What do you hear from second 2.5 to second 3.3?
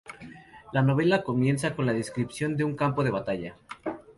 de un campo de